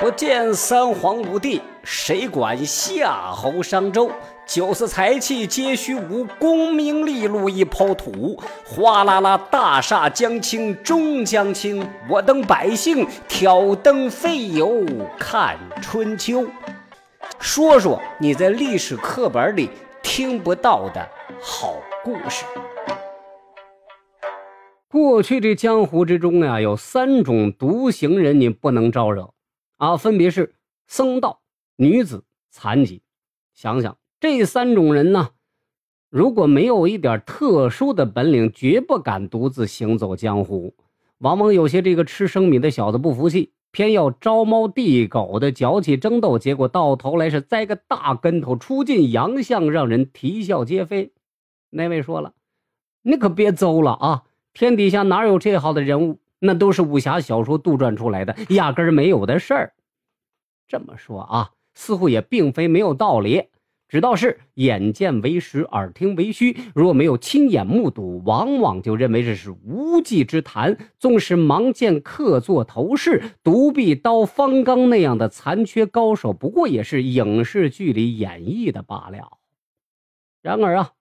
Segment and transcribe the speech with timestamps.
[0.00, 4.10] 不见三皇五帝，谁管夏侯商周？
[4.46, 8.40] 九色财气皆虚无，功名利禄一抛土。
[8.64, 14.86] 哗啦啦，大厦将倾终将倾，我等百姓挑灯费油
[15.18, 16.46] 看春秋。
[17.38, 19.68] 说说你在历史课本里
[20.02, 21.06] 听不到的
[21.42, 22.46] 好故事。
[24.88, 29.28] 过去这江湖之中呀，有三种独行人，你不能招惹
[29.80, 30.54] 啊，分别是
[30.86, 31.40] 僧道、
[31.76, 33.00] 女子、残疾。
[33.54, 33.96] 想想。
[34.20, 35.30] 这三种人呢，
[36.10, 40.74] 如果没有一点特殊的本领，绝不敢独自行走江湖。
[41.20, 51.14] 往往有些这个吃生米的小子不服气，偏要招猫递狗的搅起争斗，结果到头来是栽个大跟头，出尽洋相，让人啼笑皆非。
[51.70, 52.34] 那位说了
[53.00, 54.24] ：“你可别走了啊！
[54.52, 56.18] 天底下哪有这号的人物？
[56.40, 59.72] 那都是武侠小说杜撰出来的，压根儿没有的事儿。”
[60.66, 63.44] 这么说啊，似乎也并非没有道理。
[63.88, 66.56] 只道是眼见为实，耳听为虚。
[66.76, 70.78] 若没有亲眼目睹，往往就认为这是无稽之谈。
[70.96, 79.38] 纵使盲见客做头饰、独臂刀方刚那样的残缺高手，不过也是影视剧里演绎的罢了。
[80.40, 80.92] 然而啊，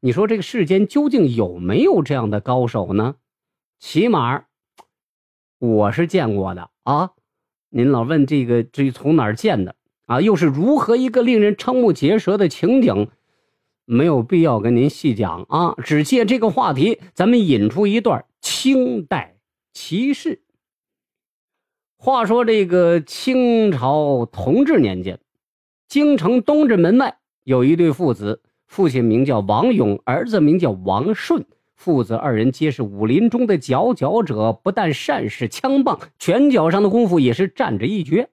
[0.00, 3.14] 你说这个世间究竟有没有这样的高手呢？
[3.78, 4.44] 起码
[5.58, 7.10] 我是见过的啊。
[7.70, 9.74] 您老问这个，至于从哪儿见的？
[10.06, 13.08] 啊，又是如何一个令人瞠目结舌的情景？
[13.86, 19.36] 没有必要跟您细讲啊，只借这个话题，咱们引出一段清代
[19.72, 20.42] 奇事。
[21.98, 25.18] 话说这个清朝同治年间，
[25.88, 38.30] 京城东直门外有一对父子，父亲名叫王勇，儿子名叫王顺，父子二人皆是武林中的佼佼者，不但善使枪棒，拳脚上的功夫也是占着一绝。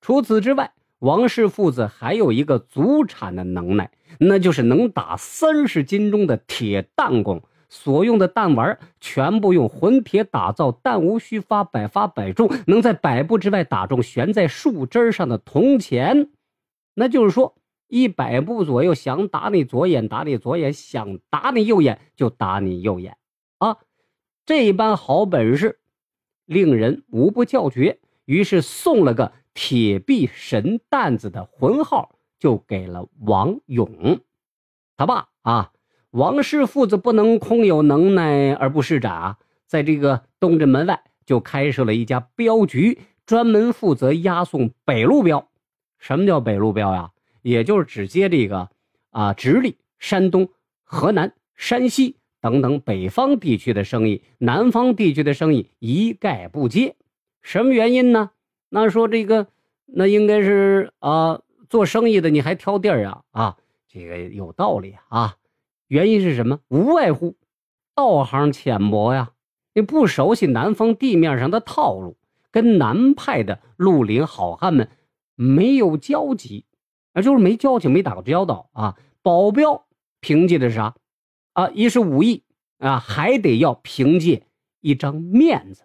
[0.00, 7.42] 除此之外，王氏父子还有一个祖产的能耐，那就是能打三十斤重的铁弹弓。
[7.68, 16.30] 所用的弹丸全部用混铁打造，弹无虚发，百发百中，能在百步之外打中悬在树枝上的铜钱。
[16.94, 17.56] 那就是说，
[17.88, 23.16] 一百步左右，想打你左眼打你左眼，想打你右眼就打你右眼。
[23.58, 23.78] 啊，
[24.44, 25.80] 这般好本事，
[26.44, 28.00] 令人无不叫绝。
[28.24, 29.32] 于是送了个。
[29.58, 34.20] 铁臂神担子的魂号就给了王勇，
[34.98, 35.72] 他爸啊，
[36.10, 45.48] 王氏父子不能空有能耐而不施展啊，在这个东镇门外就开设了一家镖局，专门负责押送北路镖。
[45.98, 47.12] 什么叫北路镖呀？
[47.46, 48.68] 也就是只接这个
[49.10, 50.48] 啊，直隶、山东、
[50.82, 56.96] 河南、山西等等北方地区的生意，南方地区的生意一概不接。
[57.42, 58.32] 什么原因呢？
[58.68, 59.46] 那说这个，
[59.84, 65.36] 那应该是啊，做生意的你还挑地儿啊啊，这个有道理啊。
[65.86, 66.58] 原因是什么？
[66.66, 67.36] 无外乎
[67.94, 69.30] 道行浅薄呀，
[69.72, 72.16] 你不熟悉南方地面上的套路，
[72.50, 74.90] 跟南派的绿林好汉们
[75.36, 76.64] 没有交集
[77.16, 78.96] 啊，就是没交情，没打过交道啊。
[79.22, 79.86] 保镖
[80.20, 80.94] 凭借的是啥
[81.54, 81.70] 啊？
[81.70, 82.44] 一是武艺
[82.78, 84.42] 啊，还得要凭借
[84.82, 85.84] 一张面子，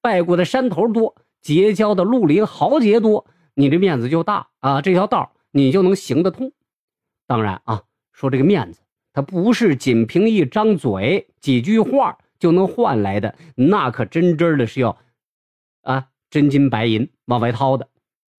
[0.00, 1.14] 拜过的山头多。
[1.40, 4.80] 结交的绿林豪杰多，你这面子就大啊！
[4.80, 6.52] 这条道你就能行得通。
[7.26, 8.80] 当然啊，说这个面子，
[9.12, 14.96] 它不是仅凭一张嘴、几句话就能换来的，那可真真的是要
[15.82, 17.88] 啊真金白银往外掏的，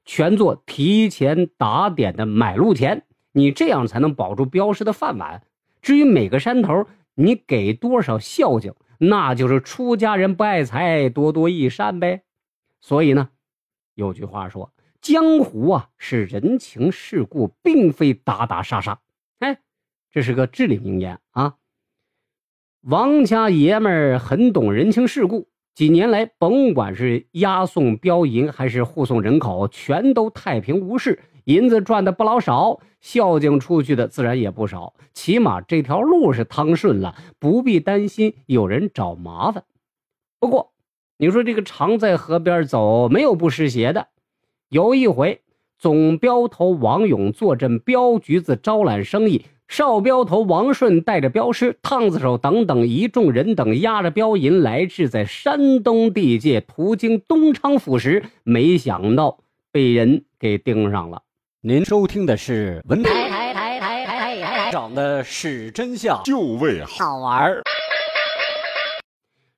[0.05, 3.05] 全做提前打点的买路钱。
[3.31, 5.43] 你这样才能保住镖师的饭碗。
[5.81, 6.85] 至于每个山头
[7.15, 12.23] 你给多少孝敬，那就是出家人不爱财，多多益善呗。
[12.79, 13.29] 所以呢，
[13.93, 14.71] 有句话说
[15.01, 18.99] ：“江湖啊是人情世故，并非打打杀杀。”
[19.39, 19.59] 哎，
[20.11, 21.55] 这是个至理名言啊。
[22.81, 34.93] 王家爷们儿很懂人情世故，几年来，甭管是押送镖银还是护送人口，全都太平无事，银子赚的不老少，孝敬出去的自然也不少。
[35.13, 39.65] 起码这条路是趟顺了，不必担心有人找麻烦。
[40.39, 40.71] 不过，
[41.17, 44.07] 你说这个常在河边走，没有不湿鞋的。
[44.69, 45.41] 有一回，
[45.77, 59.39] 总镖头王勇坐镇镖局子招揽生意，少镖头王顺带着镖师、烫子手等等一众人等，押着镖银来至在山东地界，途经东昌府时，没想到
[59.71, 61.23] 被人给盯上了。
[61.61, 67.61] 您收听的是文台台台台台台长的是真相，就为好玩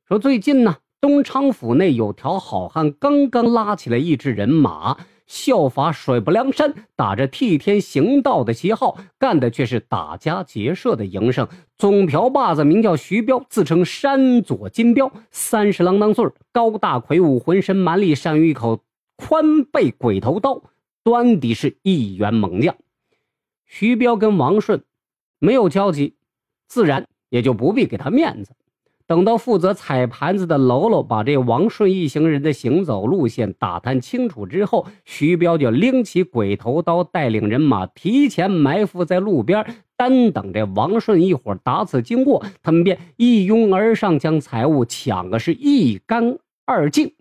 [0.07, 0.77] 说最近呢。
[0.99, 11.47] 东昌府内有条好汉刚刚拉起了一支人马，效法水泊梁山，打着替天行道的旗号，干的却是打家劫舍的营生。
[11.75, 18.79] 总瓢把子名叫徐彪，自称山左金彪，三十郎当岁高大魁梧，浑身蛮力，善于一口
[19.17, 20.63] 宽背鬼头刀，
[21.03, 22.75] 端的是一员猛将。
[23.65, 24.83] 徐彪跟王顺
[25.39, 26.15] 没有交集，
[26.67, 28.53] 自然也就不必给他面子。
[29.07, 39.65] 等到负责踩盘子的喽喽把这王顺一行人的行走路线打探清楚之后，徐彪就拎起鬼头刀，带领人马提前埋伏在路边，
[39.95, 47.13] 单等这王顺一伙打此经过，他们便一拥而上，将财物抢个是一干二净。